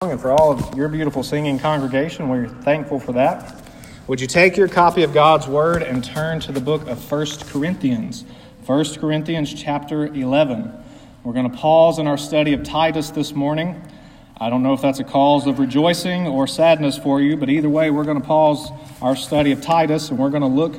[0.00, 2.28] and for all of your beautiful singing congregation.
[2.28, 3.60] We're thankful for that.
[4.06, 7.26] Would you take your copy of God's Word and turn to the book of 1
[7.48, 8.24] Corinthians?
[8.64, 10.72] 1 Corinthians chapter 11.
[11.24, 13.82] We're going to pause in our study of Titus this morning.
[14.36, 17.68] I don't know if that's a cause of rejoicing or sadness for you, but either
[17.68, 18.70] way, we're going to pause
[19.02, 20.76] our study of Titus and we're going to look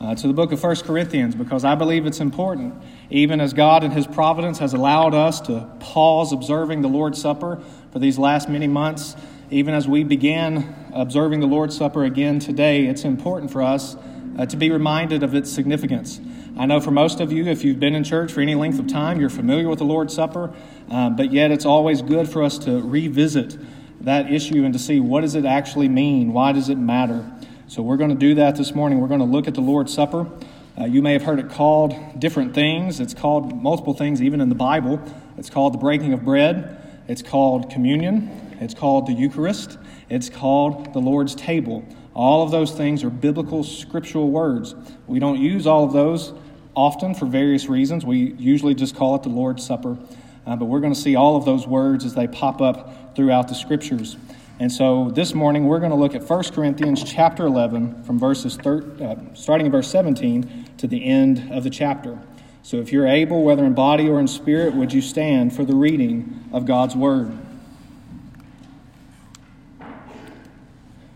[0.00, 2.74] uh, to the book of 1 Corinthians because I believe it's important.
[3.10, 7.62] Even as God in His providence has allowed us to pause observing the Lord's Supper
[7.92, 9.16] for these last many months,
[9.50, 13.96] even as we began observing the Lord's Supper again today, it's important for us
[14.38, 16.20] uh, to be reminded of its significance.
[16.58, 18.86] I know for most of you, if you've been in church for any length of
[18.86, 20.54] time, you're familiar with the Lord's Supper,
[20.90, 23.56] uh, but yet it's always good for us to revisit
[24.00, 26.32] that issue and to see what does it actually mean?
[26.32, 27.30] Why does it matter?
[27.68, 29.00] So we're going to do that this morning.
[29.00, 30.30] We're going to look at the Lord's Supper.
[30.78, 33.00] Uh, you may have heard it called different things.
[33.00, 35.00] It's called multiple things, even in the Bible.
[35.36, 36.75] It's called the breaking of bread.
[37.08, 39.78] It's called communion, it's called the Eucharist,
[40.08, 41.84] it's called the Lord's table.
[42.14, 44.74] All of those things are biblical, scriptural words.
[45.06, 46.32] We don't use all of those
[46.74, 48.04] often for various reasons.
[48.04, 49.98] We usually just call it the Lord's Supper.
[50.46, 53.48] Uh, but we're going to see all of those words as they pop up throughout
[53.48, 54.16] the scriptures.
[54.58, 58.56] And so this morning we're going to look at 1 Corinthians chapter 11 from verses
[58.56, 62.18] thir- uh, starting in verse 17 to the end of the chapter.
[62.66, 65.76] So if you're able, whether in body or in spirit, would you stand for the
[65.76, 67.30] reading of God's word?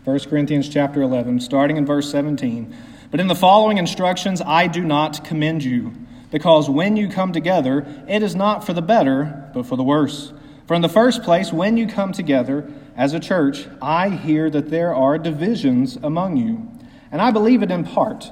[0.05, 2.73] 1 Corinthians chapter 11, starting in verse 17.
[3.11, 5.91] But in the following instructions I do not commend you,
[6.31, 10.31] because when you come together, it is not for the better, but for the worse.
[10.67, 14.69] For in the first place, when you come together as a church, I hear that
[14.69, 16.71] there are divisions among you.
[17.11, 18.31] And I believe it in part.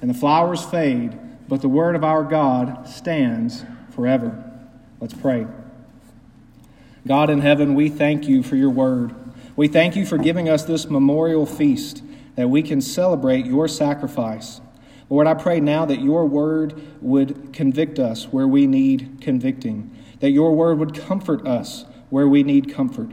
[0.00, 4.44] and the flowers fade, but the word of our God stands forever.
[5.00, 5.46] Let's pray.
[7.06, 9.14] God in heaven, we thank you for your word.
[9.56, 12.02] We thank you for giving us this memorial feast
[12.36, 14.60] that we can celebrate your sacrifice.
[15.10, 20.30] Lord, I pray now that your word would convict us where we need convicting, that
[20.30, 23.10] your word would comfort us where we need comfort,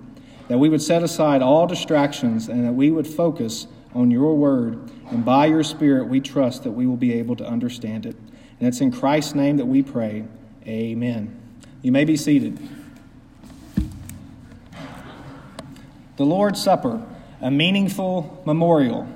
[0.48, 4.92] that we would set aside all distractions and that we would focus on your word.
[5.12, 8.16] And by your Spirit, we trust that we will be able to understand it.
[8.60, 10.26] And it's in Christ's name that we pray.
[10.66, 11.40] Amen.
[11.82, 12.58] You may be seated.
[16.18, 17.06] The Lord's Supper,
[17.42, 19.08] a meaningful memorial.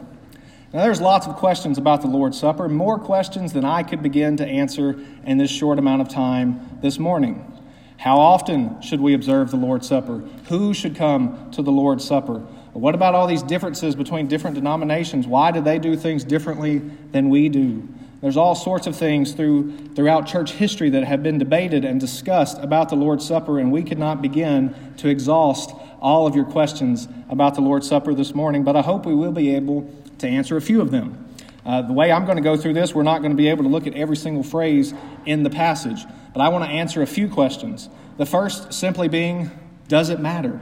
[0.72, 4.38] Now, there's lots of questions about the Lord's Supper, more questions than I could begin
[4.38, 7.60] to answer in this short amount of time this morning.
[7.98, 10.20] How often should we observe the Lord's Supper?
[10.50, 12.46] Who should come to the Lord's Supper?
[12.80, 15.28] What about all these differences between different denominations?
[15.28, 16.80] Why do they do things differently
[17.12, 17.88] than we do?
[18.22, 22.58] There's all sorts of things through, throughout church history that have been debated and discussed
[22.60, 25.72] about the Lord's Supper, and we could not begin to exhaust
[26.02, 29.34] all of your questions about the Lord's Supper this morning, but I hope we will
[29.34, 31.26] be able to answer a few of them.
[31.66, 33.64] Uh, the way I'm going to go through this, we're not going to be able
[33.64, 34.94] to look at every single phrase
[35.26, 37.90] in the passage, but I want to answer a few questions.
[38.18, 39.52] The first simply being,
[39.90, 40.62] does it matter?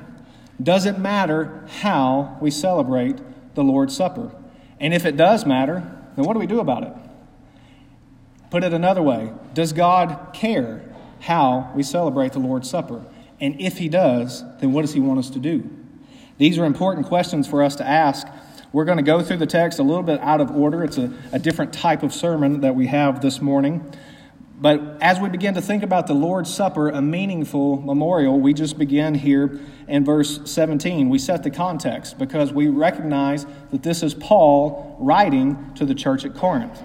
[0.62, 3.20] Does it matter how we celebrate
[3.56, 4.32] the Lord's Supper?
[4.80, 5.84] And if it does matter,
[6.16, 6.94] then what do we do about it?
[8.50, 10.84] Put it another way Does God care
[11.20, 13.04] how we celebrate the Lord's Supper?
[13.40, 15.70] And if He does, then what does He want us to do?
[16.38, 18.28] These are important questions for us to ask.
[18.72, 20.84] We're going to go through the text a little bit out of order.
[20.84, 23.92] It's a, a different type of sermon that we have this morning.
[24.60, 28.80] But as we begin to think about the Lord's Supper, a meaningful memorial, we just
[28.80, 31.10] begin here in verse 17.
[31.10, 36.26] We set the context because we recognize that this is Paul writing to the church
[36.26, 36.82] at Corinth.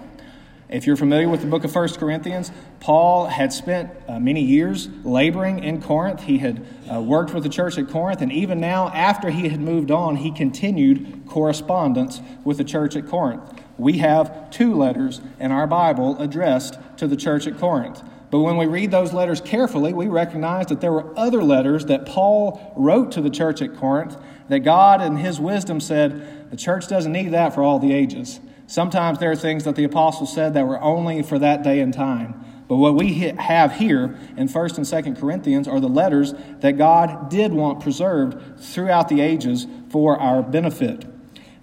[0.69, 4.89] If you're familiar with the book of 1 Corinthians, Paul had spent uh, many years
[5.03, 6.23] laboring in Corinth.
[6.23, 9.61] He had uh, worked with the church at Corinth, and even now, after he had
[9.61, 13.43] moved on, he continued correspondence with the church at Corinth.
[13.79, 18.03] We have two letters in our Bible addressed to the church at Corinth.
[18.31, 22.07] But when we read those letters carefully, we recognize that there were other letters that
[22.07, 24.17] Paul wrote to the church at Corinth
[24.49, 28.41] that God, in his wisdom, said the church doesn't need that for all the ages.
[28.67, 31.93] Sometimes there are things that the apostles said that were only for that day and
[31.93, 32.43] time.
[32.69, 37.29] But what we have here in 1st and 2nd Corinthians are the letters that God
[37.29, 41.05] did want preserved throughout the ages for our benefit.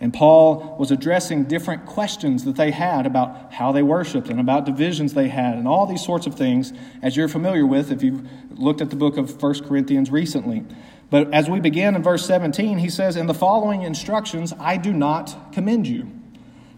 [0.01, 4.65] And Paul was addressing different questions that they had about how they worshiped and about
[4.65, 8.25] divisions they had and all these sorts of things, as you're familiar with if you've
[8.51, 10.63] looked at the book of 1 Corinthians recently.
[11.09, 14.93] But as we begin in verse 17, he says, In the following instructions, I do
[14.93, 16.09] not commend you.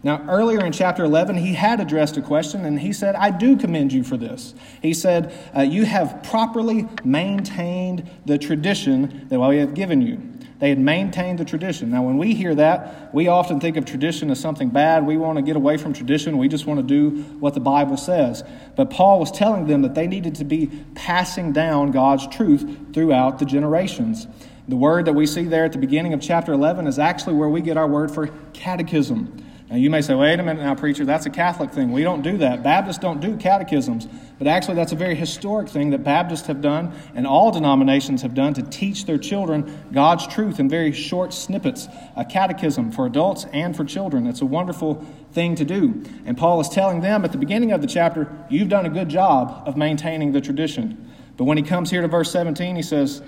[0.04, 3.56] Now, earlier in chapter 11, he had addressed a question, and he said, I do
[3.56, 4.52] commend you for this.
[4.80, 10.31] He said, uh, You have properly maintained the tradition that I have given you.
[10.62, 11.90] They had maintained the tradition.
[11.90, 15.04] Now, when we hear that, we often think of tradition as something bad.
[15.04, 16.38] We want to get away from tradition.
[16.38, 18.44] We just want to do what the Bible says.
[18.76, 23.40] But Paul was telling them that they needed to be passing down God's truth throughout
[23.40, 24.28] the generations.
[24.68, 27.48] The word that we see there at the beginning of chapter 11 is actually where
[27.48, 29.44] we get our word for catechism.
[29.72, 31.92] Now, you may say, wait a minute now, preacher, that's a Catholic thing.
[31.92, 32.62] We don't do that.
[32.62, 34.06] Baptists don't do catechisms.
[34.36, 38.34] But actually, that's a very historic thing that Baptists have done and all denominations have
[38.34, 41.88] done to teach their children God's truth in very short snippets.
[42.16, 44.26] A catechism for adults and for children.
[44.26, 46.04] It's a wonderful thing to do.
[46.26, 49.08] And Paul is telling them at the beginning of the chapter, you've done a good
[49.08, 51.10] job of maintaining the tradition.
[51.38, 53.22] But when he comes here to verse 17, he says,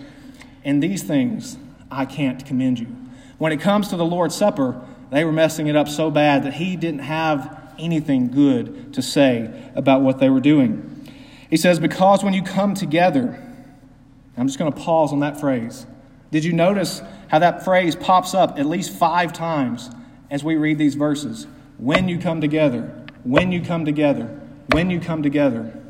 [0.63, 1.57] In these things
[1.91, 2.95] I can't commend you.
[3.39, 4.79] When it comes to the Lord's Supper,
[5.15, 9.71] they were messing it up so bad that he didn't have anything good to say
[9.75, 11.09] about what they were doing.
[11.51, 13.41] He says, Because when you come together,
[14.37, 15.87] I'm just going to pause on that phrase.
[16.31, 19.91] Did you notice how that phrase pops up at least five times
[20.31, 21.47] as we read these verses?
[21.79, 24.41] When you come together, when you come together,
[24.73, 25.81] when you come together.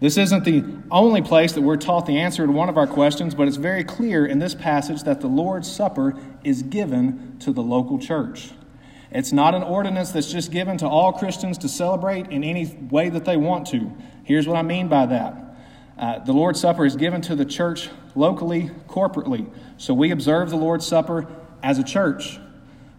[0.00, 3.34] This isn't the only place that we're taught the answer to one of our questions,
[3.34, 6.14] but it's very clear in this passage that the Lord's Supper
[6.44, 8.50] is given to the local church.
[9.10, 13.08] It's not an ordinance that's just given to all Christians to celebrate in any way
[13.08, 13.92] that they want to.
[14.22, 15.44] Here's what I mean by that
[15.98, 19.50] uh, the Lord's Supper is given to the church locally, corporately.
[19.78, 21.26] So we observe the Lord's Supper
[21.60, 22.38] as a church.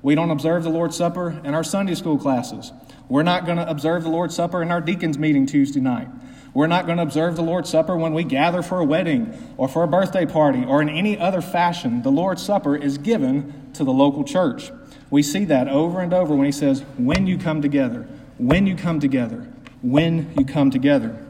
[0.02, 2.74] We don't observe the Lord's Supper in our Sunday school classes.
[3.08, 6.10] We're not going to observe the Lord's Supper in our deacons' meeting Tuesday night.
[6.54, 9.68] We're not going to observe the Lord's Supper when we gather for a wedding or
[9.68, 12.02] for a birthday party or in any other fashion.
[12.02, 14.72] The Lord's Supper is given to the local church.
[15.12, 18.76] We see that over and over when he says, when you come together, when you
[18.76, 19.48] come together,
[19.82, 21.24] when you come together.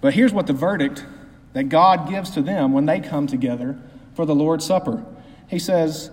[0.00, 1.04] But here's what the verdict
[1.52, 3.78] that God gives to them when they come together
[4.14, 5.04] for the Lord's Supper.
[5.48, 6.10] He says,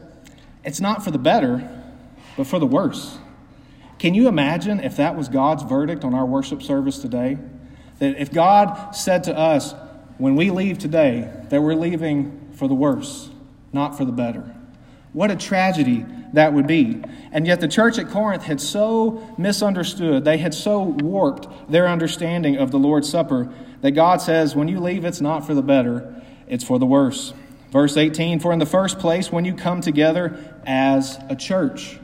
[0.64, 1.70] it's not for the better,
[2.36, 3.18] but for the worse.
[4.00, 7.38] Can you imagine if that was God's verdict on our worship service today?
[8.00, 9.74] That if God said to us,
[10.18, 13.30] when we leave today, that we're leaving for the worse,
[13.72, 14.56] not for the better.
[15.14, 17.02] What a tragedy that would be.
[17.32, 22.58] And yet, the church at Corinth had so misunderstood, they had so warped their understanding
[22.58, 23.52] of the Lord's Supper
[23.82, 27.34] that God says, when you leave, it's not for the better, it's for the worse.
[27.72, 32.00] Verse 18 For in the first place, when you come together as a church,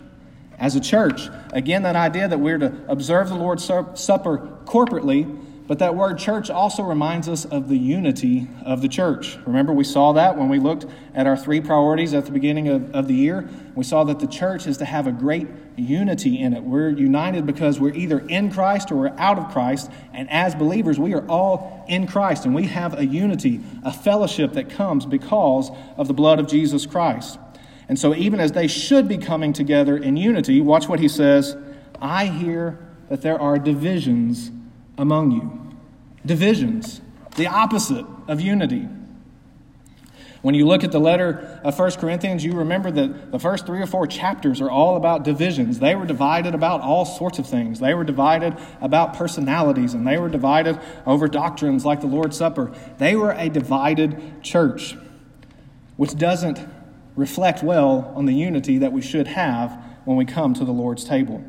[0.59, 5.79] as a church, again, that idea that we're to observe the Lord's Supper corporately but
[5.79, 9.38] that word church also reminds us of the unity of the church.
[9.46, 12.93] Remember, we saw that when we looked at our three priorities at the beginning of,
[12.93, 13.48] of the year.
[13.74, 16.63] We saw that the church is to have a great unity in it.
[16.63, 19.89] We're united because we're either in Christ or we're out of Christ.
[20.12, 24.53] And as believers, we are all in Christ, and we have a unity, a fellowship
[24.53, 27.39] that comes because of the blood of Jesus Christ.
[27.88, 31.55] And so, even as they should be coming together in unity, watch what he says
[32.01, 32.79] I hear
[33.10, 34.51] that there are divisions
[34.97, 35.59] among you.
[36.25, 37.01] Divisions,
[37.35, 38.88] the opposite of unity.
[40.41, 43.81] When you look at the letter of 1 Corinthians, you remember that the first three
[43.81, 45.79] or four chapters are all about divisions.
[45.79, 47.79] They were divided about all sorts of things.
[47.79, 52.73] They were divided about personalities, and they were divided over doctrines like the Lord's Supper.
[52.97, 54.97] They were a divided church,
[55.95, 56.59] which doesn't
[57.15, 61.05] reflect well on the unity that we should have when we come to the Lord's
[61.05, 61.41] table.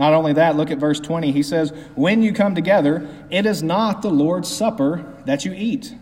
[0.00, 1.30] Not only that, look at verse 20.
[1.30, 5.94] He says, When you come together, it is not the Lord's Supper that you eat.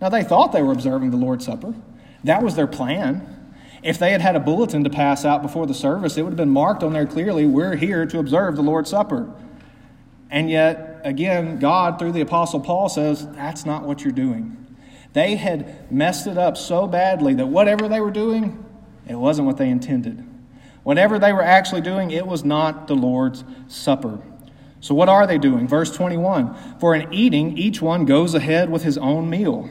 [0.00, 1.74] Now, they thought they were observing the Lord's Supper.
[2.22, 3.56] That was their plan.
[3.82, 6.36] If they had had a bulletin to pass out before the service, it would have
[6.36, 9.34] been marked on there clearly, We're here to observe the Lord's Supper.
[10.30, 14.64] And yet, again, God, through the Apostle Paul, says, That's not what you're doing.
[15.12, 18.64] They had messed it up so badly that whatever they were doing,
[19.08, 20.24] it wasn't what they intended.
[20.88, 24.20] Whatever they were actually doing, it was not the Lord's Supper.
[24.80, 25.68] So, what are they doing?
[25.68, 29.68] Verse 21 For in eating, each one goes ahead with his own meal.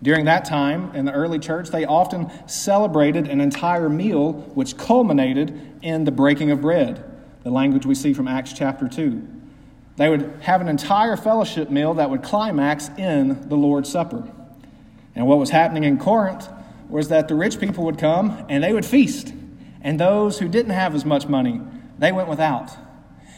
[0.00, 5.60] During that time in the early church, they often celebrated an entire meal which culminated
[5.82, 7.04] in the breaking of bread,
[7.42, 9.26] the language we see from Acts chapter 2.
[9.96, 14.30] They would have an entire fellowship meal that would climax in the Lord's Supper.
[15.16, 16.48] And what was happening in Corinth
[16.88, 19.32] was that the rich people would come and they would feast.
[19.86, 21.60] And those who didn't have as much money,
[21.96, 22.76] they went without.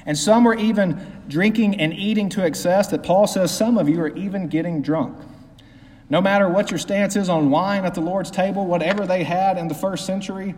[0.07, 4.01] And some were even drinking and eating to excess that Paul says some of you
[4.01, 5.19] are even getting drunk.
[6.09, 9.59] No matter what your stance is on wine at the Lord's table, whatever they had
[9.59, 10.55] in the first century,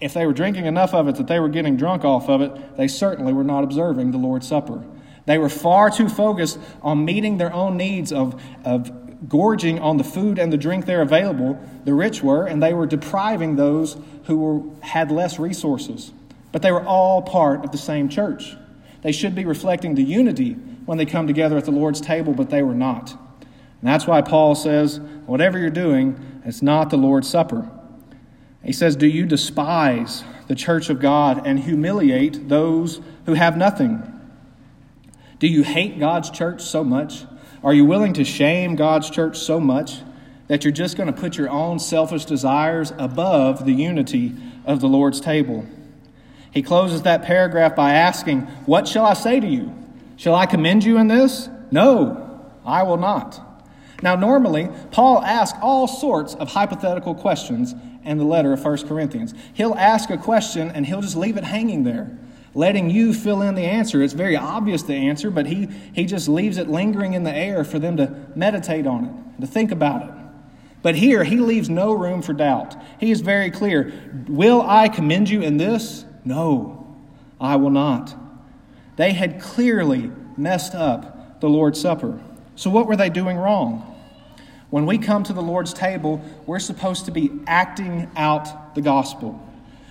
[0.00, 2.78] if they were drinking enough of it that they were getting drunk off of it,
[2.78, 4.82] they certainly were not observing the Lord's Supper.
[5.26, 8.90] They were far too focused on meeting their own needs of, of
[9.28, 12.86] gorging on the food and the drink there available, the rich were, and they were
[12.86, 16.12] depriving those who were, had less resources.
[16.52, 18.56] But they were all part of the same church.
[19.02, 20.52] They should be reflecting the unity
[20.84, 23.10] when they come together at the Lord's table, but they were not.
[23.10, 27.70] And that's why Paul says, whatever you're doing, it's not the Lord's Supper.
[28.64, 34.02] He says, Do you despise the church of God and humiliate those who have nothing?
[35.38, 37.24] Do you hate God's church so much
[37.66, 39.98] are you willing to shame God's church so much
[40.46, 44.86] that you're just going to put your own selfish desires above the unity of the
[44.86, 45.66] Lord's table?
[46.52, 49.74] He closes that paragraph by asking, What shall I say to you?
[50.16, 51.48] Shall I commend you in this?
[51.72, 53.42] No, I will not.
[54.00, 59.34] Now, normally, Paul asks all sorts of hypothetical questions in the letter of 1 Corinthians.
[59.54, 62.16] He'll ask a question and he'll just leave it hanging there
[62.56, 64.02] letting you fill in the answer.
[64.02, 67.64] It's very obvious the answer, but he, he just leaves it lingering in the air
[67.64, 70.14] for them to meditate on it, to think about it.
[70.80, 72.74] But here, he leaves no room for doubt.
[72.98, 73.92] He is very clear
[74.26, 76.06] Will I commend you in this?
[76.24, 76.96] No,
[77.38, 78.14] I will not.
[78.96, 82.18] They had clearly messed up the Lord's Supper.
[82.54, 83.92] So, what were they doing wrong?
[84.70, 89.42] When we come to the Lord's table, we're supposed to be acting out the gospel.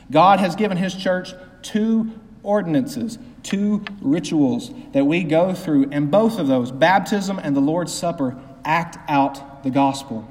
[0.09, 2.11] God has given His church two
[2.45, 7.93] ordinances, two rituals that we go through, and both of those, baptism and the Lord's
[7.93, 10.27] Supper, act out the gospel.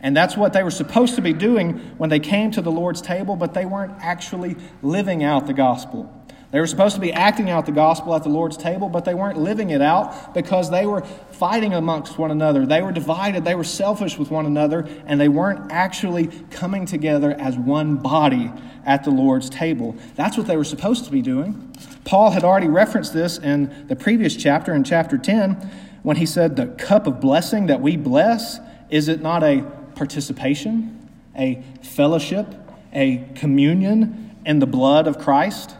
[0.00, 3.02] And that's what they were supposed to be doing when they came to the Lord's
[3.02, 6.19] table, but they weren't actually living out the gospel.
[6.50, 9.14] They were supposed to be acting out the gospel at the Lord's table, but they
[9.14, 12.66] weren't living it out because they were fighting amongst one another.
[12.66, 17.32] They were divided, they were selfish with one another, and they weren't actually coming together
[17.38, 18.50] as one body
[18.84, 19.94] at the Lord's table.
[20.16, 21.72] That's what they were supposed to be doing.
[22.04, 25.54] Paul had already referenced this in the previous chapter, in chapter 10,
[26.02, 29.62] when he said, The cup of blessing that we bless, is it not a
[29.94, 32.46] participation, a fellowship,
[32.92, 35.76] a communion in the blood of Christ?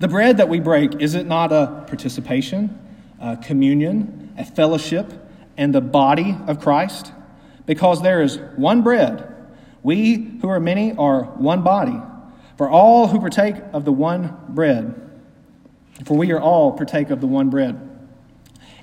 [0.00, 2.78] The bread that we break, is it not a participation,
[3.20, 5.12] a communion, a fellowship
[5.56, 7.12] and the body of Christ?
[7.64, 9.30] Because there is one bread.
[9.82, 12.00] We who are many are one body.
[12.56, 15.00] For all who partake of the one bread,
[16.04, 17.90] for we are all partake of the one bread.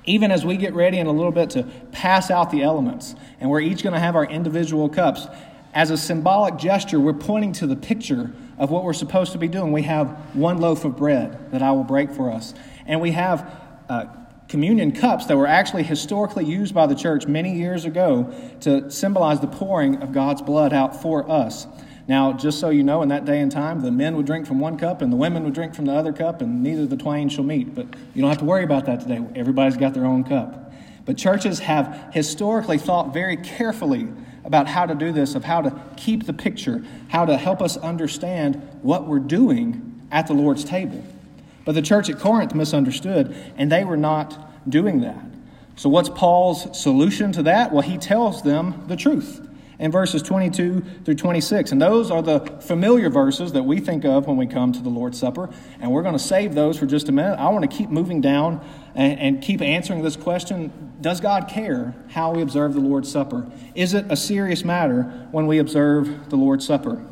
[0.04, 3.48] Even as we get ready in a little bit to pass out the elements, and
[3.48, 5.26] we're each going to have our individual cups,
[5.72, 9.48] as a symbolic gesture, we're pointing to the picture of what we're supposed to be
[9.48, 9.72] doing.
[9.72, 12.54] We have one loaf of bread that I will break for us,
[12.86, 13.50] and we have
[13.88, 14.06] uh,
[14.48, 19.40] communion cups that were actually historically used by the church many years ago to symbolize
[19.40, 21.66] the pouring of God's blood out for us.
[22.06, 24.58] Now, just so you know, in that day and time, the men would drink from
[24.58, 27.28] one cup and the women would drink from the other cup, and neither the twain
[27.30, 27.74] shall meet.
[27.74, 29.24] But you don't have to worry about that today.
[29.34, 30.72] Everybody's got their own cup.
[31.04, 34.08] But churches have historically thought very carefully
[34.44, 37.76] about how to do this, of how to keep the picture, how to help us
[37.76, 41.04] understand what we're doing at the Lord's table.
[41.64, 45.24] But the church at Corinth misunderstood, and they were not doing that.
[45.76, 47.72] So, what's Paul's solution to that?
[47.72, 49.48] Well, he tells them the truth
[49.82, 51.72] in verses 22 through 26.
[51.72, 54.88] And those are the familiar verses that we think of when we come to the
[54.88, 55.52] Lord's Supper.
[55.80, 57.34] And we're going to save those for just a minute.
[57.34, 61.96] I want to keep moving down and, and keep answering this question Does God care
[62.10, 63.50] how we observe the Lord's Supper?
[63.74, 67.04] Is it a serious matter when we observe the Lord's Supper?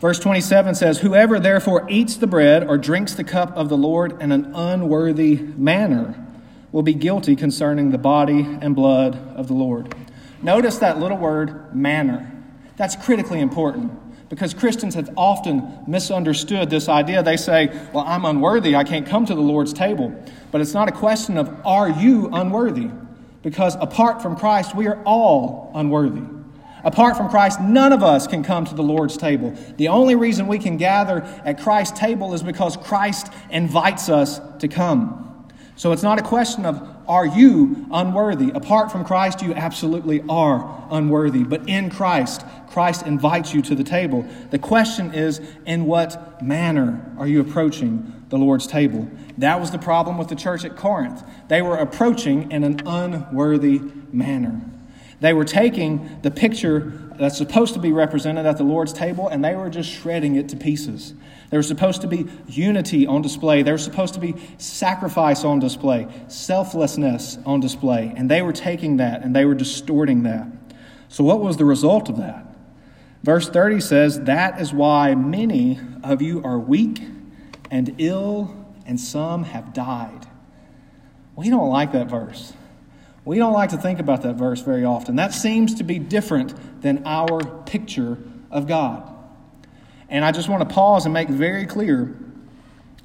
[0.00, 4.20] Verse 27 says, Whoever therefore eats the bread or drinks the cup of the Lord
[4.20, 6.26] in an unworthy manner
[6.72, 9.94] will be guilty concerning the body and blood of the Lord.
[10.42, 12.30] Notice that little word, manner.
[12.76, 13.92] That's critically important
[14.28, 17.22] because Christians have often misunderstood this idea.
[17.22, 20.10] They say, Well, I'm unworthy, I can't come to the Lord's table.
[20.50, 22.90] But it's not a question of, Are you unworthy?
[23.42, 26.22] Because apart from Christ, we are all unworthy.
[26.84, 29.54] Apart from Christ, none of us can come to the Lord's table.
[29.76, 34.66] The only reason we can gather at Christ's table is because Christ invites us to
[34.66, 35.48] come.
[35.76, 38.50] So it's not a question of, are you unworthy?
[38.50, 41.44] Apart from Christ, you absolutely are unworthy.
[41.44, 44.26] But in Christ, Christ invites you to the table.
[44.50, 49.08] The question is, in what manner are you approaching the Lord's table?
[49.38, 51.22] That was the problem with the church at Corinth.
[51.48, 53.80] They were approaching in an unworthy
[54.12, 54.60] manner.
[55.20, 59.44] They were taking the picture that's supposed to be represented at the Lord's table and
[59.44, 61.14] they were just shredding it to pieces.
[61.52, 63.62] There was supposed to be unity on display.
[63.62, 68.10] There was supposed to be sacrifice on display, selflessness on display.
[68.16, 70.46] And they were taking that and they were distorting that.
[71.08, 72.46] So, what was the result of that?
[73.22, 77.02] Verse 30 says, That is why many of you are weak
[77.70, 78.56] and ill,
[78.86, 80.26] and some have died.
[81.36, 82.54] We don't like that verse.
[83.26, 85.16] We don't like to think about that verse very often.
[85.16, 88.16] That seems to be different than our picture
[88.50, 89.11] of God.
[90.12, 92.14] And I just want to pause and make very clear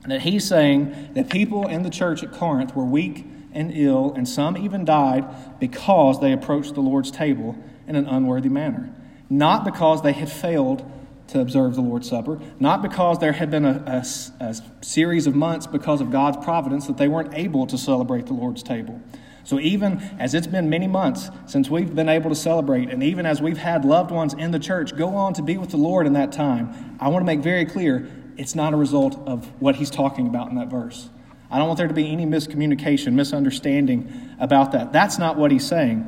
[0.05, 4.27] that he's saying that people in the church at Corinth were weak and ill, and
[4.27, 5.25] some even died
[5.57, 7.55] because they approached the Lord's table
[7.87, 8.93] in an unworthy manner.
[9.29, 10.83] Not because they had failed
[11.27, 14.03] to observe the Lord's Supper, not because there had been a,
[14.41, 18.25] a, a series of months because of God's providence that they weren't able to celebrate
[18.25, 19.01] the Lord's table.
[19.47, 23.25] So, even as it's been many months since we've been able to celebrate, and even
[23.25, 26.05] as we've had loved ones in the church go on to be with the Lord
[26.05, 29.77] in that time, I want to make very clear it's not a result of what
[29.77, 31.07] he's talking about in that verse.
[31.49, 34.91] I don't want there to be any miscommunication, misunderstanding about that.
[34.91, 36.01] That's not what he's saying.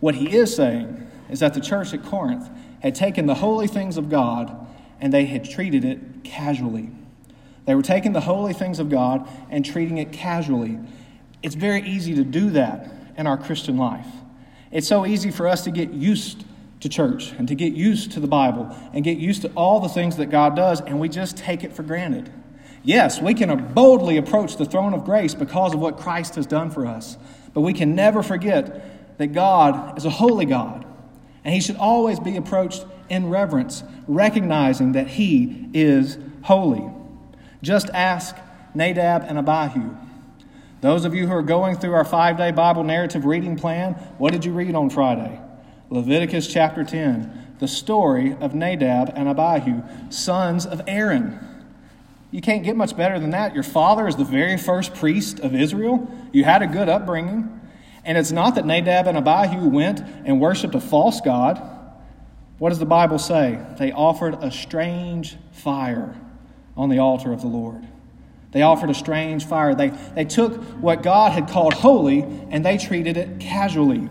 [0.00, 2.50] What he is saying is that the church at Corinth
[2.82, 4.54] had taken the holy things of God
[5.00, 6.90] and they had treated it casually.
[7.64, 10.78] They were taking the holy things of God and treating it casually.
[11.42, 14.06] It's very easy to do that in our Christian life.
[14.70, 16.44] It's so easy for us to get used
[16.80, 19.88] to church and to get used to the Bible and get used to all the
[19.88, 22.32] things that God does, and we just take it for granted.
[22.82, 26.70] Yes, we can boldly approach the throne of grace because of what Christ has done
[26.70, 27.16] for us,
[27.54, 30.84] but we can never forget that God is a holy God,
[31.44, 36.90] and He should always be approached in reverence, recognizing that He is holy.
[37.62, 38.34] Just ask
[38.74, 39.96] Nadab and Abihu
[40.82, 44.32] those of you who are going through our five day Bible narrative reading plan, what
[44.32, 45.40] did you read on Friday?
[45.90, 51.38] Leviticus chapter 10, the story of Nadab and Abihu, sons of Aaron.
[52.32, 53.54] You can't get much better than that.
[53.54, 56.10] Your father is the very first priest of Israel.
[56.32, 57.60] You had a good upbringing.
[58.04, 61.62] And it's not that Nadab and Abihu went and worshiped a false God.
[62.58, 63.64] What does the Bible say?
[63.78, 66.16] They offered a strange fire
[66.76, 67.86] on the altar of the Lord.
[68.52, 69.74] They offered a strange fire.
[69.74, 74.08] They, they took what God had called holy and they treated it casually.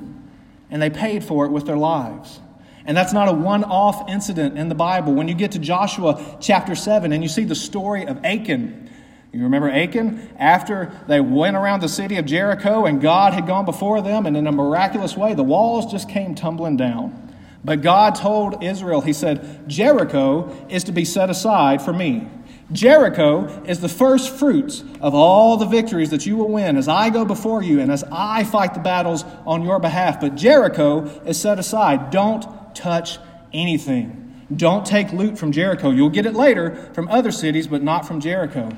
[0.69, 2.39] And they paid for it with their lives.
[2.85, 5.13] And that's not a one off incident in the Bible.
[5.13, 8.89] When you get to Joshua chapter 7 and you see the story of Achan,
[9.31, 10.29] you remember Achan?
[10.37, 14.35] After they went around the city of Jericho and God had gone before them, and
[14.35, 17.33] in a miraculous way, the walls just came tumbling down.
[17.63, 22.27] But God told Israel, He said, Jericho is to be set aside for me.
[22.71, 27.09] Jericho is the first fruits of all the victories that you will win as I
[27.09, 30.21] go before you and as I fight the battles on your behalf.
[30.21, 32.11] But Jericho is set aside.
[32.11, 33.19] Don't touch
[33.53, 34.45] anything.
[34.55, 35.91] Don't take loot from Jericho.
[35.91, 38.69] You'll get it later from other cities, but not from Jericho.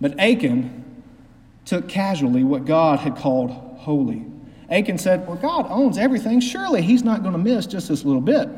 [0.00, 0.84] But Achan
[1.64, 4.24] took casually what God had called holy.
[4.70, 6.40] Achan said, Well, God owns everything.
[6.40, 8.48] Surely he's not going to miss just this little bit.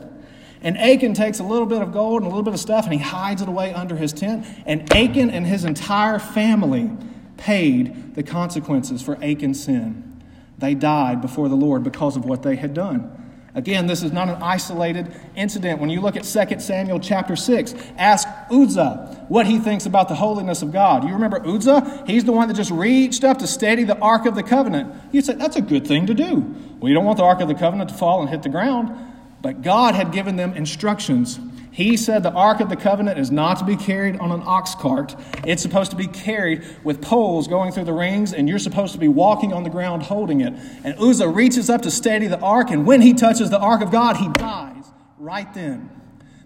[0.66, 2.92] And Achan takes a little bit of gold and a little bit of stuff and
[2.92, 4.44] he hides it away under his tent.
[4.66, 6.90] And Achan and his entire family
[7.36, 10.24] paid the consequences for Achan's sin.
[10.58, 13.12] They died before the Lord because of what they had done.
[13.54, 15.80] Again, this is not an isolated incident.
[15.80, 20.16] When you look at 2 Samuel chapter 6, ask Uzzah what he thinks about the
[20.16, 21.04] holiness of God.
[21.04, 22.02] You remember Uzzah?
[22.08, 24.92] He's the one that just reached up to steady the Ark of the Covenant.
[25.12, 26.56] You say, that's a good thing to do.
[26.80, 29.12] We don't want the Ark of the Covenant to fall and hit the ground.
[29.46, 31.38] But God had given them instructions
[31.70, 34.74] he said the Ark of the Covenant is not to be carried on an ox
[34.74, 35.14] cart.
[35.44, 38.98] It's supposed to be carried with poles going through the rings, and you're supposed to
[38.98, 40.54] be walking on the ground holding it.
[40.82, 43.92] And Uzzah reaches up to steady the ark, and when he touches the ark of
[43.92, 45.90] God, he dies right then.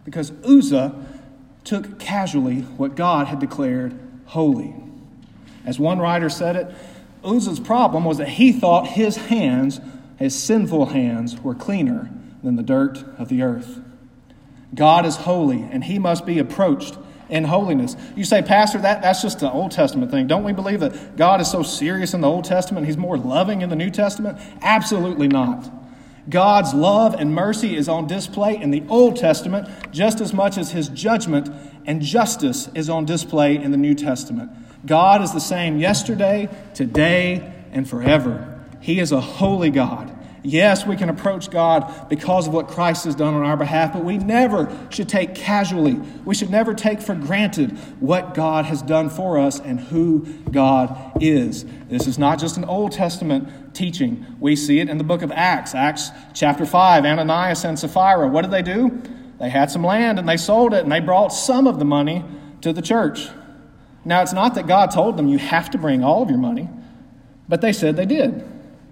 [0.04, 1.00] Because Uzzah
[1.64, 4.74] took casually what God had declared holy.
[5.64, 6.74] As one writer said it,
[7.24, 9.80] Uzzah's problem was that he thought his hands,
[10.18, 12.10] his sinful hands, were cleaner
[12.42, 13.80] than the dirt of the earth.
[14.74, 16.96] God is holy, and he must be approached
[17.28, 17.96] in holiness.
[18.16, 20.26] You say, Pastor, that, that's just the Old Testament thing.
[20.26, 23.62] Don't we believe that God is so serious in the Old Testament, he's more loving
[23.62, 24.38] in the New Testament?
[24.62, 25.70] Absolutely not.
[26.28, 30.72] God's love and mercy is on display in the Old Testament just as much as
[30.72, 31.50] his judgment
[31.86, 34.50] and justice is on display in the New Testament.
[34.86, 38.60] God is the same yesterday, today, and forever.
[38.80, 40.16] He is a holy God.
[40.42, 44.04] Yes, we can approach God because of what Christ has done on our behalf, but
[44.04, 49.10] we never should take casually, we should never take for granted what God has done
[49.10, 51.64] for us and who God is.
[51.88, 54.24] This is not just an Old Testament teaching.
[54.40, 55.74] We see it in the book of Acts.
[55.74, 59.02] Acts chapter 5, Ananias and Sapphira, what did they do?
[59.38, 62.24] They had some land and they sold it and they brought some of the money
[62.62, 63.28] to the church.
[64.04, 66.68] Now, it's not that God told them you have to bring all of your money,
[67.48, 68.44] but they said they did.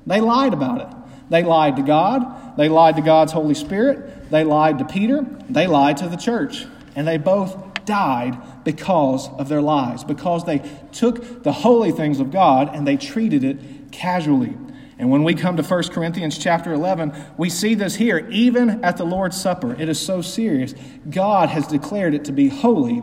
[0.06, 0.97] They lied about it.
[1.30, 5.66] They lied to God, they lied to God's Holy Spirit, they lied to Peter, they
[5.66, 6.66] lied to the church.
[6.96, 12.30] And they both died because of their lies, because they took the holy things of
[12.30, 13.58] God and they treated it
[13.92, 14.56] casually.
[14.98, 18.96] And when we come to 1 Corinthians chapter 11, we see this here, even at
[18.96, 19.74] the Lord's Supper.
[19.80, 20.74] It is so serious.
[21.08, 23.02] God has declared it to be holy,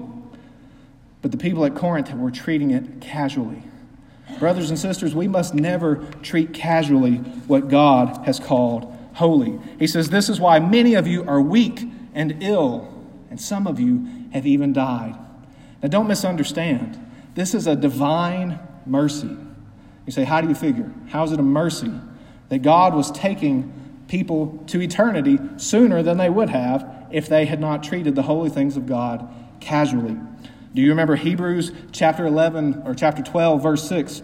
[1.21, 3.63] but the people at Corinth were treating it casually.
[4.39, 9.59] Brothers and sisters, we must never treat casually what God has called holy.
[9.79, 11.83] He says, This is why many of you are weak
[12.13, 12.91] and ill,
[13.29, 15.15] and some of you have even died.
[15.81, 16.99] Now, don't misunderstand.
[17.35, 19.35] This is a divine mercy.
[20.05, 20.91] You say, How do you figure?
[21.09, 21.91] How is it a mercy
[22.49, 23.71] that God was taking
[24.07, 28.49] people to eternity sooner than they would have if they had not treated the holy
[28.49, 29.27] things of God
[29.59, 30.17] casually?
[30.75, 34.21] Do you remember Hebrews chapter 11 or chapter 12, verse 6,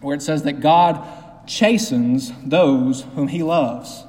[0.00, 1.04] where it says that God
[1.48, 4.04] chastens those whom he loves?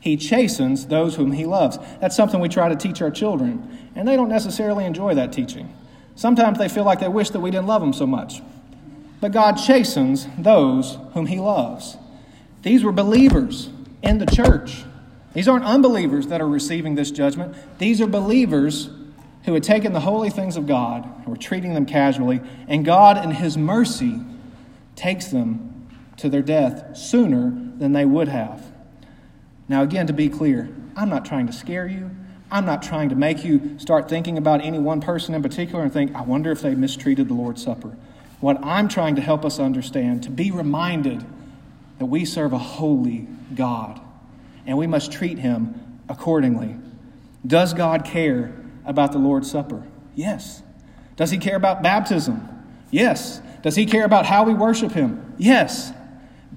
[0.00, 1.76] He chastens those whom he loves.
[2.00, 5.70] That's something we try to teach our children, and they don't necessarily enjoy that teaching.
[6.16, 8.40] Sometimes they feel like they wish that we didn't love them so much.
[9.20, 11.98] But God chastens those whom he loves.
[12.62, 13.68] These were believers
[14.02, 14.84] in the church.
[15.34, 17.54] These aren't unbelievers that are receiving this judgment.
[17.78, 18.88] These are believers
[19.44, 23.22] who had taken the holy things of God and were treating them casually, and God,
[23.22, 24.20] in His mercy,
[24.96, 28.70] takes them to their death sooner than they would have.
[29.68, 32.10] Now, again, to be clear, I'm not trying to scare you.
[32.52, 35.92] I'm not trying to make you start thinking about any one person in particular and
[35.92, 37.96] think, I wonder if they mistreated the Lord's Supper.
[38.40, 41.24] What I'm trying to help us understand, to be reminded
[41.98, 44.00] that we serve a holy God
[44.66, 46.74] and we must treat him accordingly.
[47.46, 48.52] Does God care
[48.90, 49.84] about the Lord's Supper?
[50.14, 50.62] Yes.
[51.16, 52.46] Does he care about baptism?
[52.90, 53.40] Yes.
[53.62, 55.34] Does he care about how we worship him?
[55.38, 55.92] Yes.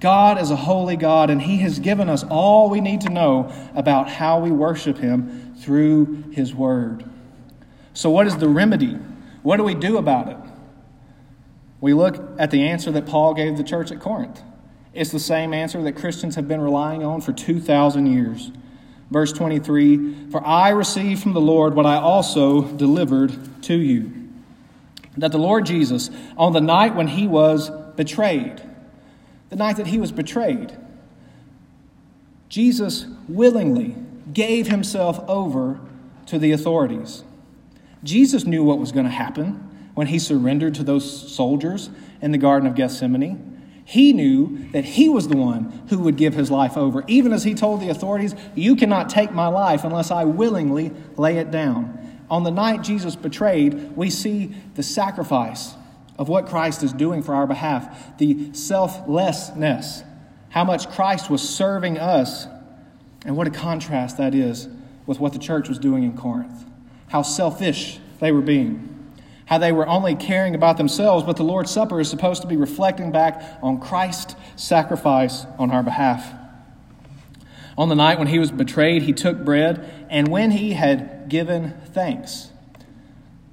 [0.00, 3.52] God is a holy God, and he has given us all we need to know
[3.74, 7.08] about how we worship him through his word.
[7.92, 8.98] So, what is the remedy?
[9.42, 10.36] What do we do about it?
[11.80, 14.42] We look at the answer that Paul gave the church at Corinth.
[14.92, 18.50] It's the same answer that Christians have been relying on for 2,000 years.
[19.10, 24.12] Verse 23 For I received from the Lord what I also delivered to you.
[25.16, 28.60] That the Lord Jesus, on the night when he was betrayed,
[29.50, 30.76] the night that he was betrayed,
[32.48, 33.96] Jesus willingly
[34.32, 35.80] gave himself over
[36.26, 37.22] to the authorities.
[38.02, 41.90] Jesus knew what was going to happen when he surrendered to those soldiers
[42.20, 43.53] in the Garden of Gethsemane.
[43.84, 47.44] He knew that he was the one who would give his life over, even as
[47.44, 52.00] he told the authorities, You cannot take my life unless I willingly lay it down.
[52.30, 55.74] On the night Jesus betrayed, we see the sacrifice
[56.18, 60.02] of what Christ is doing for our behalf, the selflessness,
[60.48, 62.46] how much Christ was serving us,
[63.26, 64.68] and what a contrast that is
[65.06, 66.64] with what the church was doing in Corinth.
[67.08, 68.93] How selfish they were being.
[69.46, 72.56] How they were only caring about themselves, but the Lord's Supper is supposed to be
[72.56, 76.32] reflecting back on Christ's sacrifice on our behalf.
[77.76, 81.74] On the night when he was betrayed, he took bread, and when he had given
[81.92, 82.50] thanks,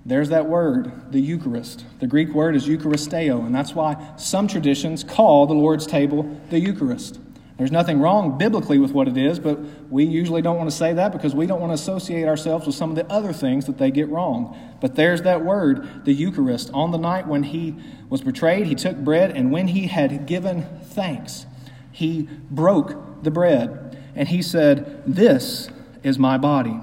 [0.06, 1.86] there's that word, the Eucharist.
[2.00, 6.60] The Greek word is Eucharisteo, and that's why some traditions call the Lord's table the
[6.60, 7.20] Eucharist.
[7.62, 9.60] There's nothing wrong biblically with what it is, but
[9.92, 12.74] we usually don't want to say that because we don't want to associate ourselves with
[12.74, 14.58] some of the other things that they get wrong.
[14.82, 16.72] But there's that word, the Eucharist.
[16.74, 17.76] On the night when he
[18.10, 21.46] was betrayed, he took bread, and when he had given thanks,
[21.92, 25.70] he broke the bread, and he said, This
[26.02, 26.82] is my body.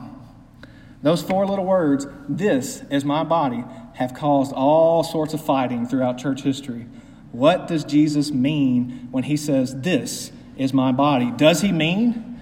[1.02, 3.64] Those four little words, this is my body,
[3.94, 6.86] have caused all sorts of fighting throughout church history.
[7.32, 11.32] What does Jesus mean when he says, This is my body.
[11.36, 12.40] Does he mean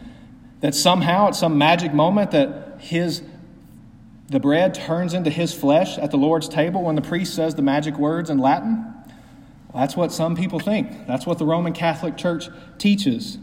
[0.60, 3.22] that somehow at some magic moment that his
[4.28, 7.62] the bread turns into his flesh at the Lord's table when the priest says the
[7.62, 8.82] magic words in Latin?
[9.72, 11.06] Well, that's what some people think.
[11.06, 12.48] That's what the Roman Catholic Church
[12.78, 13.38] teaches.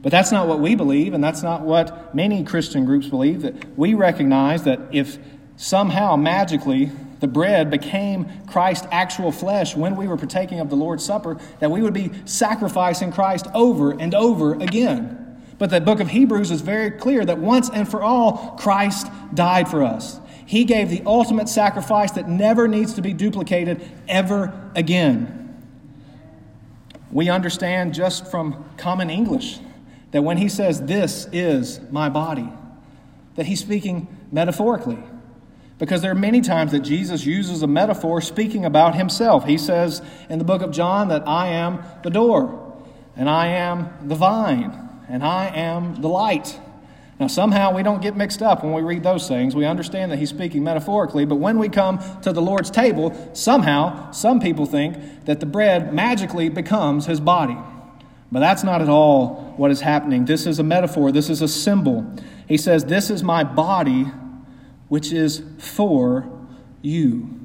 [0.00, 3.42] But that's not what we believe, and that's not what many Christian groups believe.
[3.42, 5.18] That we recognize that if
[5.56, 11.04] somehow magically the bread became Christ's actual flesh when we were partaking of the Lord's
[11.04, 15.42] Supper, that we would be sacrificing Christ over and over again.
[15.58, 19.68] But the book of Hebrews is very clear that once and for all, Christ died
[19.68, 20.20] for us.
[20.46, 25.34] He gave the ultimate sacrifice that never needs to be duplicated ever again.
[27.10, 29.58] We understand just from common English
[30.12, 32.50] that when he says, This is my body,
[33.34, 34.98] that he's speaking metaphorically.
[35.78, 39.44] Because there are many times that Jesus uses a metaphor speaking about himself.
[39.44, 42.76] He says in the book of John that I am the door,
[43.16, 44.76] and I am the vine,
[45.08, 46.58] and I am the light.
[47.20, 49.54] Now, somehow we don't get mixed up when we read those things.
[49.54, 54.12] We understand that he's speaking metaphorically, but when we come to the Lord's table, somehow
[54.12, 57.56] some people think that the bread magically becomes his body.
[58.30, 60.26] But that's not at all what is happening.
[60.26, 62.06] This is a metaphor, this is a symbol.
[62.46, 64.06] He says, This is my body
[64.88, 66.30] which is for
[66.82, 67.40] you.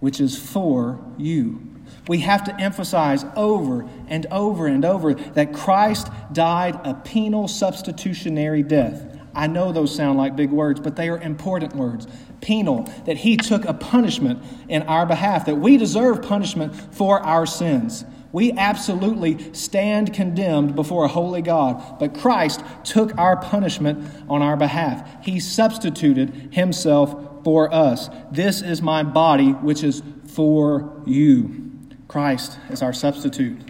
[0.00, 1.66] Which is for you.
[2.08, 8.62] We have to emphasize over and over and over that Christ died a penal substitutionary
[8.62, 9.18] death.
[9.34, 12.06] I know those sound like big words, but they are important words.
[12.40, 17.46] Penal, that he took a punishment in our behalf, that we deserve punishment for our
[17.46, 18.04] sins.
[18.32, 24.56] We absolutely stand condemned before a holy God, but Christ took our punishment on our
[24.56, 25.24] behalf.
[25.24, 28.08] He substituted himself for us.
[28.30, 31.72] This is my body, which is for you.
[32.06, 33.60] Christ is our substitute.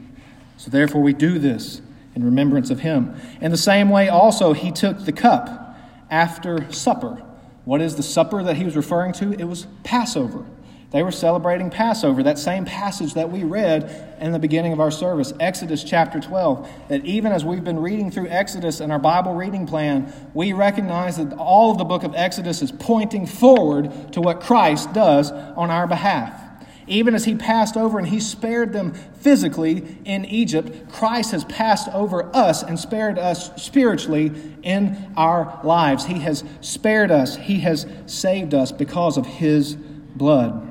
[0.57, 1.81] So therefore, we do this
[2.14, 3.18] in remembrance of him.
[3.40, 5.77] In the same way, also, he took the cup
[6.11, 7.23] after supper.
[7.64, 9.33] What is the supper that he was referring to?
[9.33, 10.44] It was Passover.
[10.90, 14.90] They were celebrating Passover, that same passage that we read in the beginning of our
[14.90, 16.68] service, Exodus chapter 12.
[16.88, 21.16] That even as we've been reading through Exodus in our Bible reading plan, we recognize
[21.16, 25.70] that all of the book of Exodus is pointing forward to what Christ does on
[25.70, 26.48] our behalf.
[26.88, 31.88] Even as he passed over and he spared them physically in Egypt, Christ has passed
[31.90, 34.33] over us and spared us spiritually
[34.64, 36.07] in our lives.
[36.07, 40.69] He has spared us, he has saved us because of his blood.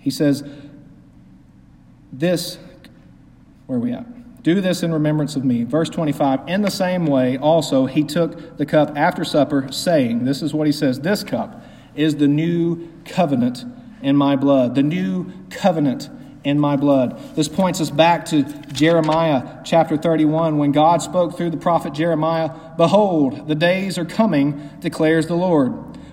[0.00, 0.42] He says,
[2.12, 2.58] This,
[3.66, 4.42] where are we at?
[4.42, 5.64] Do this in remembrance of me.
[5.64, 10.42] Verse 25, in the same way also he took the cup after supper, saying, This
[10.42, 11.62] is what he says, this cup
[11.94, 13.64] is the new covenant
[14.02, 14.74] in my blood.
[14.74, 16.08] The new covenant
[16.42, 17.36] in my blood.
[17.36, 22.50] This points us back to Jeremiah chapter 31 when God spoke through the prophet Jeremiah
[22.76, 25.89] Behold, the days are coming, declares the Lord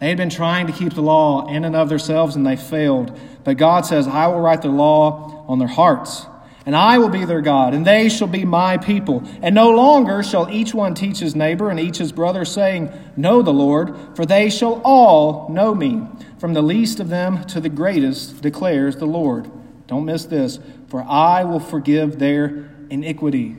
[0.00, 3.18] They had been trying to keep the law in and of themselves, and they failed.
[3.44, 6.24] But God says, I will write the law on their hearts,
[6.64, 9.22] and I will be their God, and they shall be my people.
[9.42, 13.42] And no longer shall each one teach his neighbor and each his brother, saying, Know
[13.42, 16.02] the Lord, for they shall all know me,
[16.38, 19.50] from the least of them to the greatest, declares the Lord.
[19.86, 20.58] Don't miss this.
[20.88, 23.56] for I will forgive their iniquity,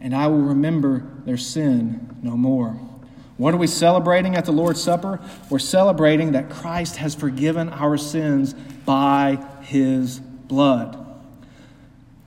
[0.00, 2.87] and I will remember their sin no more.
[3.38, 5.20] What are we celebrating at the Lord's Supper?
[5.48, 8.52] We're celebrating that Christ has forgiven our sins
[8.84, 11.08] by his blood.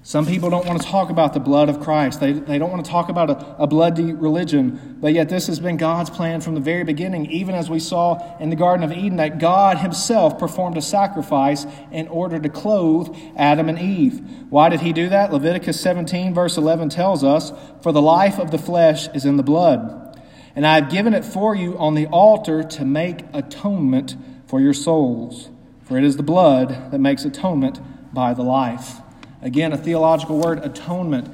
[0.03, 2.19] Some people don't want to talk about the blood of Christ.
[2.19, 4.97] They, they don't want to talk about a, a bloody religion.
[4.99, 8.37] But yet, this has been God's plan from the very beginning, even as we saw
[8.39, 13.15] in the Garden of Eden, that God Himself performed a sacrifice in order to clothe
[13.35, 14.21] Adam and Eve.
[14.49, 15.31] Why did He do that?
[15.31, 17.51] Leviticus 17, verse 11 tells us
[17.83, 20.00] For the life of the flesh is in the blood,
[20.55, 24.15] and I have given it for you on the altar to make atonement
[24.47, 25.49] for your souls.
[25.83, 27.79] For it is the blood that makes atonement
[28.13, 28.97] by the life.
[29.41, 31.29] Again, a theological word, atonement.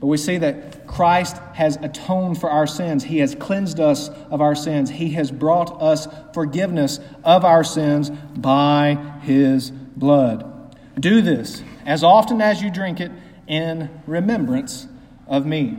[0.00, 3.04] But we see that Christ has atoned for our sins.
[3.04, 4.90] He has cleansed us of our sins.
[4.90, 10.76] He has brought us forgiveness of our sins by His blood.
[11.00, 13.10] Do this as often as you drink it
[13.46, 14.86] in remembrance
[15.26, 15.78] of me.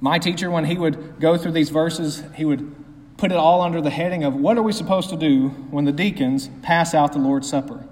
[0.00, 2.74] My teacher, when he would go through these verses, he would
[3.16, 5.92] put it all under the heading of what are we supposed to do when the
[5.92, 7.84] deacons pass out the Lord's Supper?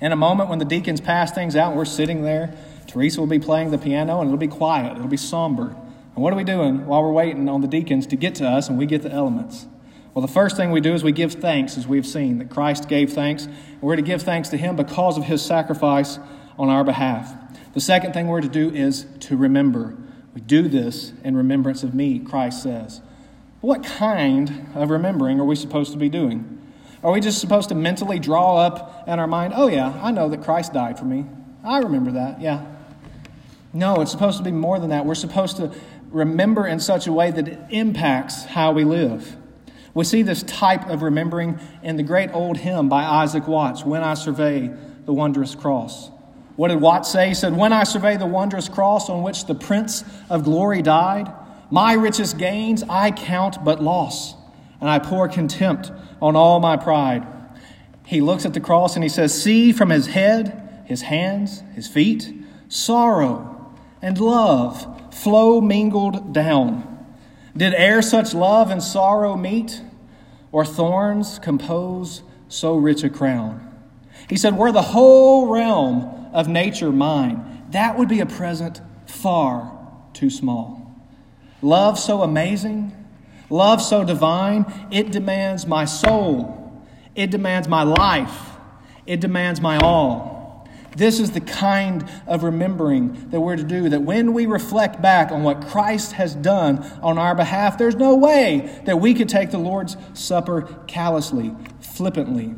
[0.00, 2.56] In a moment, when the deacons pass things out we're sitting there,
[2.88, 5.68] Teresa will be playing the piano and it'll be quiet, it'll be somber.
[6.14, 8.68] And what are we doing while we're waiting on the deacons to get to us
[8.68, 9.66] and we get the elements?
[10.12, 12.88] Well, the first thing we do is we give thanks, as we've seen, that Christ
[12.88, 13.48] gave thanks.
[13.80, 16.18] We're to give thanks to Him because of His sacrifice
[16.58, 17.32] on our behalf.
[17.72, 19.96] The second thing we're to do is to remember.
[20.34, 23.00] We do this in remembrance of me, Christ says.
[23.60, 26.58] What kind of remembering are we supposed to be doing?
[27.02, 30.28] Are we just supposed to mentally draw up in our mind, oh, yeah, I know
[30.28, 31.26] that Christ died for me?
[31.64, 32.64] I remember that, yeah.
[33.72, 35.06] No, it's supposed to be more than that.
[35.06, 35.72] We're supposed to
[36.10, 39.36] remember in such a way that it impacts how we live.
[39.94, 44.02] We see this type of remembering in the great old hymn by Isaac Watts, When
[44.02, 44.70] I Survey
[45.04, 46.10] the Wondrous Cross.
[46.56, 47.28] What did Watts say?
[47.28, 51.32] He said, When I survey the wondrous cross on which the Prince of Glory died,
[51.70, 54.34] my richest gains I count but loss,
[54.80, 57.26] and I pour contempt on all my pride.
[58.04, 61.88] He looks at the cross and he says, See from his head, his hands, his
[61.88, 62.30] feet,
[62.68, 63.52] sorrow
[64.02, 66.88] and love flow mingled down.
[67.56, 69.82] Did e'er such love and sorrow meet,
[70.50, 73.68] or thorns compose so rich a crown?
[74.28, 79.78] He said, Were the whole realm of nature mine, that would be a present far
[80.12, 80.78] too small.
[81.60, 82.92] Love so amazing,
[83.52, 86.82] Love so divine, it demands my soul,
[87.14, 88.52] it demands my life,
[89.04, 90.66] it demands my all.
[90.96, 95.30] This is the kind of remembering that we're to do, that when we reflect back
[95.30, 99.50] on what Christ has done on our behalf, there's no way that we could take
[99.50, 102.54] the Lord's Supper callously, flippantly,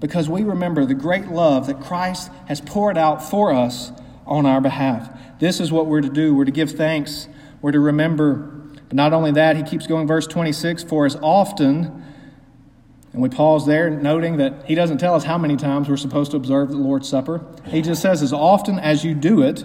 [0.00, 3.92] because we remember the great love that Christ has poured out for us
[4.26, 5.10] on our behalf.
[5.38, 6.34] This is what we're to do.
[6.34, 7.28] We're to give thanks.
[7.62, 8.60] We're to remember
[8.90, 12.04] but not only that, he keeps going, verse 26 For as often,
[13.12, 16.32] and we pause there, noting that he doesn't tell us how many times we're supposed
[16.32, 17.44] to observe the Lord's Supper.
[17.66, 19.64] He just says, As often as you do it,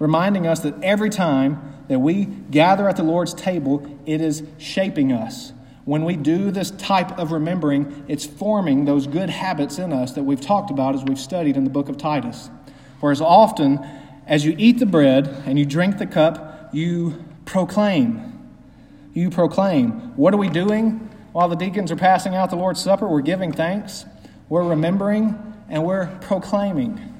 [0.00, 5.12] reminding us that every time that we gather at the Lord's table, it is shaping
[5.12, 5.52] us.
[5.84, 10.22] When we do this type of remembering, it's forming those good habits in us that
[10.24, 12.50] we've talked about as we've studied in the book of Titus.
[13.00, 13.84] For as often
[14.26, 18.34] as you eat the bread and you drink the cup, you proclaim
[19.14, 20.16] you proclaim.
[20.16, 23.08] What are we doing while the deacons are passing out the Lord's Supper?
[23.08, 24.04] We're giving thanks,
[24.48, 27.13] we're remembering, and we're proclaiming.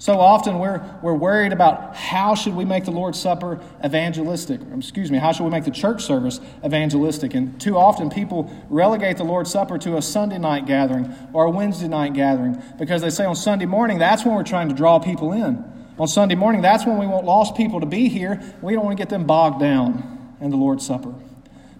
[0.00, 4.60] So often we're, we're worried about how should we make the Lord's Supper evangelistic.
[4.76, 7.34] Excuse me, how should we make the church service evangelistic?
[7.34, 11.50] And too often people relegate the Lord's Supper to a Sunday night gathering or a
[11.50, 15.00] Wednesday night gathering because they say on Sunday morning that's when we're trying to draw
[15.00, 15.64] people in.
[15.98, 18.40] On Sunday morning, that's when we want lost people to be here.
[18.62, 21.12] We don't want to get them bogged down in the Lord's Supper.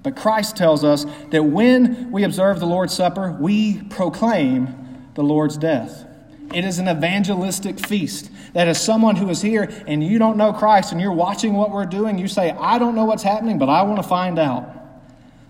[0.02, 5.56] But Christ tells us that when we observe the Lord's Supper, we proclaim the Lord's
[5.56, 6.04] death.
[6.54, 8.30] It is an evangelistic feast.
[8.54, 11.70] That as someone who is here and you don't know Christ and you're watching what
[11.70, 14.74] we're doing, you say, I don't know what's happening, but I want to find out.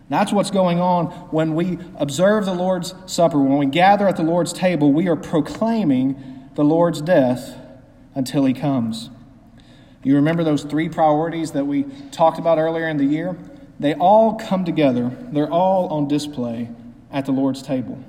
[0.08, 3.38] That's what's going on when we observe the Lord's Supper.
[3.38, 7.56] When we gather at the Lord's table, we are proclaiming the Lord's death
[8.14, 9.10] until he comes.
[10.02, 13.36] You remember those three priorities that we talked about earlier in the year?
[13.78, 16.70] They all come together, they're all on display
[17.12, 18.02] at the Lord's table.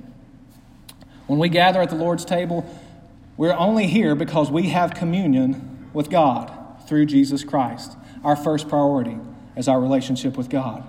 [1.30, 2.68] When we gather at the Lord's table,
[3.36, 6.50] we're only here because we have communion with God
[6.88, 7.96] through Jesus Christ.
[8.24, 9.16] Our first priority
[9.54, 10.82] is our relationship with God.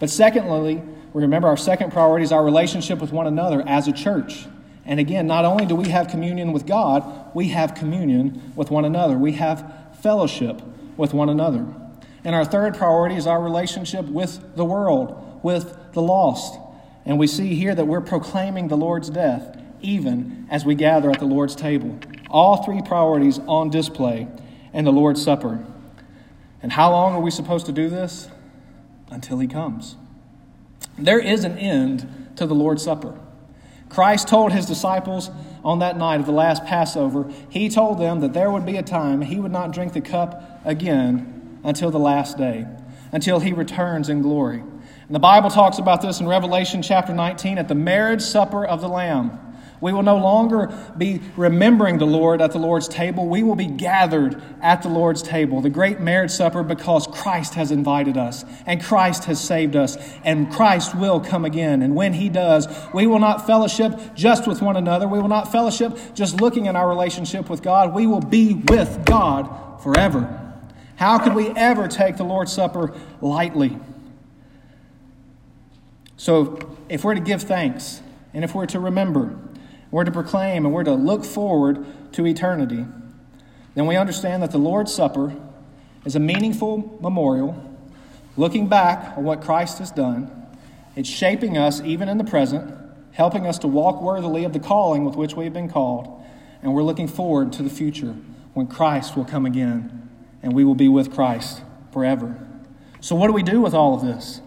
[0.00, 0.82] But secondly,
[1.12, 4.46] we remember our second priority is our relationship with one another as a church.
[4.86, 8.86] And again, not only do we have communion with God, we have communion with one
[8.86, 9.18] another.
[9.18, 10.62] We have fellowship
[10.96, 11.66] with one another.
[12.24, 16.58] And our third priority is our relationship with the world, with the lost.
[17.04, 21.18] And we see here that we're proclaiming the Lord's death even as we gather at
[21.18, 21.98] the Lord's table.
[22.30, 24.28] All three priorities on display
[24.72, 25.64] in the Lord's Supper.
[26.62, 28.28] And how long are we supposed to do this?
[29.10, 29.96] Until He comes.
[30.96, 33.18] There is an end to the Lord's Supper.
[33.92, 35.30] Christ told his disciples
[35.62, 38.82] on that night of the last Passover, he told them that there would be a
[38.82, 42.66] time he would not drink the cup again until the last day,
[43.12, 44.60] until he returns in glory.
[44.60, 48.80] And the Bible talks about this in Revelation chapter 19 at the marriage supper of
[48.80, 49.38] the Lamb.
[49.82, 53.26] We will no longer be remembering the Lord at the Lord's table.
[53.26, 57.72] We will be gathered at the Lord's table, the great marriage supper, because Christ has
[57.72, 61.82] invited us and Christ has saved us and Christ will come again.
[61.82, 65.08] And when He does, we will not fellowship just with one another.
[65.08, 67.92] We will not fellowship just looking at our relationship with God.
[67.92, 70.38] We will be with God forever.
[70.94, 73.76] How could we ever take the Lord's Supper lightly?
[76.16, 78.00] So, if we're to give thanks
[78.32, 79.36] and if we're to remember,
[79.92, 82.84] we're to proclaim and we're to look forward to eternity,
[83.74, 85.36] then we understand that the Lord's Supper
[86.04, 87.68] is a meaningful memorial
[88.36, 90.30] looking back on what Christ has done.
[90.96, 92.74] It's shaping us even in the present,
[93.12, 96.22] helping us to walk worthily of the calling with which we've been called,
[96.62, 98.16] and we're looking forward to the future
[98.54, 100.08] when Christ will come again
[100.42, 101.62] and we will be with Christ
[101.92, 102.36] forever.
[103.00, 104.40] So, what do we do with all of this?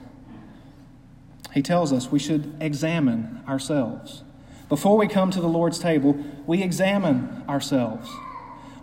[1.53, 4.23] He tells us we should examine ourselves.
[4.69, 8.09] Before we come to the Lord's table, we examine ourselves.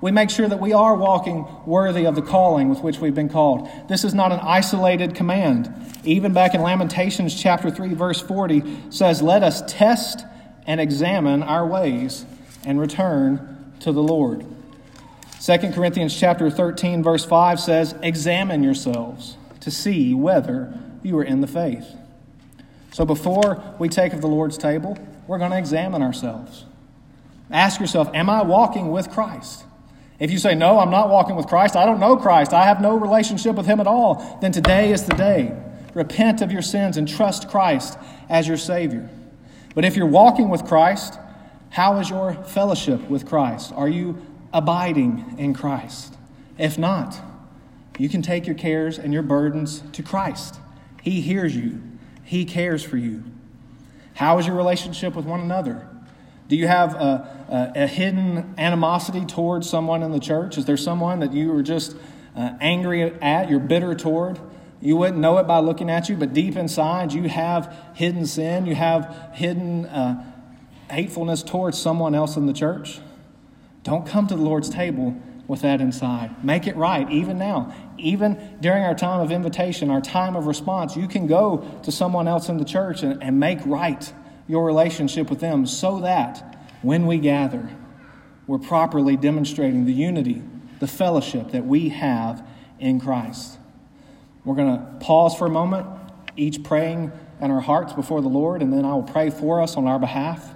[0.01, 3.29] We make sure that we are walking worthy of the calling with which we've been
[3.29, 3.69] called.
[3.89, 5.73] This is not an isolated command.
[6.05, 10.25] Even back in Lamentations chapter 3 verse 40 says, "Let us test
[10.67, 12.25] and examine our ways
[12.65, 14.45] and return to the Lord."
[15.41, 21.41] 2 Corinthians chapter 13 verse 5 says, "Examine yourselves to see whether you are in
[21.41, 21.95] the faith."
[22.93, 24.99] So before we take of the Lord's table,
[25.33, 26.67] we're going to examine ourselves.
[27.51, 29.65] Ask yourself, am I walking with Christ?
[30.19, 32.83] If you say, no, I'm not walking with Christ, I don't know Christ, I have
[32.83, 35.59] no relationship with Him at all, then today is the day.
[35.95, 37.97] Repent of your sins and trust Christ
[38.29, 39.09] as your Savior.
[39.75, 41.19] But if you're walking with Christ,
[41.71, 43.73] how is your fellowship with Christ?
[43.75, 44.21] Are you
[44.53, 46.15] abiding in Christ?
[46.59, 47.19] If not,
[47.97, 50.61] you can take your cares and your burdens to Christ.
[51.03, 51.81] He hears you,
[52.23, 53.25] He cares for you.
[54.15, 55.89] How is your relationship with one another?
[56.49, 60.59] Do you have a, a, a hidden animosity towards someone in the church?
[60.59, 61.97] Is there someone that you are just
[62.37, 64.39] uh, angry at, you're bitter toward?
[64.81, 68.67] You wouldn't know it by looking at you, but deep inside you have hidden sin,
[68.67, 70.25] you have hidden uh,
[70.91, 73.01] hatefulness towards someone else in the church.
[73.85, 75.17] Don't come to the Lord's table
[75.49, 76.45] with that inside.
[76.45, 77.75] Make it right, even now.
[77.99, 82.29] Even during our time of invitation, our time of response, you can go to someone
[82.29, 84.13] else in the church and, and make right
[84.49, 87.71] your relationship with them so that when we gather,
[88.47, 90.43] we're properly demonstrating the unity,
[90.81, 92.47] the fellowship that we have
[92.79, 93.59] in Christ.
[94.45, 95.87] We're going to pause for a moment,
[96.37, 99.77] each praying in our hearts before the Lord, and then I will pray for us
[99.77, 100.55] on our behalf,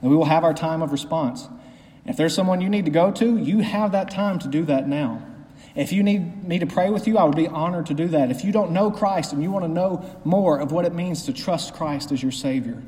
[0.00, 1.48] and we will have our time of response.
[2.06, 4.88] If there's someone you need to go to, you have that time to do that
[4.88, 5.26] now.
[5.74, 8.30] If you need me to pray with you, I would be honored to do that.
[8.30, 11.24] If you don't know Christ and you want to know more of what it means
[11.24, 12.82] to trust Christ as your Savior,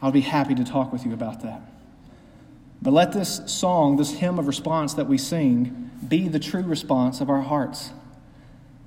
[0.00, 1.60] I'll be happy to talk with you about that.
[2.80, 7.20] But let this song, this hymn of response that we sing, be the true response
[7.20, 7.90] of our hearts.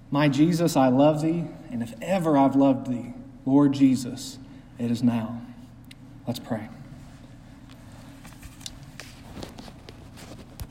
[0.10, 3.14] My Jesus, I love thee, and if ever I've loved thee,
[3.46, 4.38] Lord Jesus,
[4.80, 5.42] it is now.
[6.26, 6.70] Let's pray.